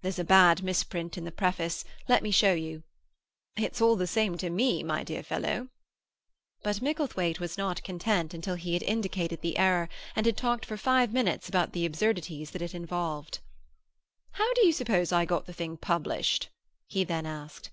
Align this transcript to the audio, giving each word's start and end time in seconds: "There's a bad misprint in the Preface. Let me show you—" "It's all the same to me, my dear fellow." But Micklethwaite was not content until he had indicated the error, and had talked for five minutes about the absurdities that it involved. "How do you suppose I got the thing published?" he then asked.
"There's 0.00 0.18
a 0.18 0.24
bad 0.24 0.64
misprint 0.64 1.16
in 1.16 1.22
the 1.22 1.30
Preface. 1.30 1.84
Let 2.08 2.24
me 2.24 2.32
show 2.32 2.52
you—" 2.52 2.82
"It's 3.56 3.80
all 3.80 3.94
the 3.94 4.08
same 4.08 4.36
to 4.38 4.50
me, 4.50 4.82
my 4.82 5.04
dear 5.04 5.22
fellow." 5.22 5.68
But 6.64 6.82
Micklethwaite 6.82 7.38
was 7.38 7.56
not 7.56 7.84
content 7.84 8.34
until 8.34 8.56
he 8.56 8.72
had 8.72 8.82
indicated 8.82 9.40
the 9.40 9.56
error, 9.58 9.88
and 10.16 10.26
had 10.26 10.36
talked 10.36 10.66
for 10.66 10.76
five 10.76 11.12
minutes 11.12 11.48
about 11.48 11.74
the 11.74 11.86
absurdities 11.86 12.50
that 12.50 12.60
it 12.62 12.74
involved. 12.74 13.38
"How 14.32 14.52
do 14.54 14.66
you 14.66 14.72
suppose 14.72 15.12
I 15.12 15.24
got 15.24 15.46
the 15.46 15.52
thing 15.52 15.76
published?" 15.76 16.50
he 16.88 17.04
then 17.04 17.24
asked. 17.24 17.70